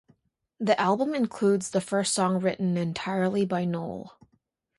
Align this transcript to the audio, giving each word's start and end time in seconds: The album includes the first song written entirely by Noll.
The 0.59 0.81
album 0.81 1.13
includes 1.13 1.69
the 1.69 1.79
first 1.79 2.15
song 2.15 2.39
written 2.39 2.75
entirely 2.75 3.45
by 3.45 3.65
Noll. 3.65 4.15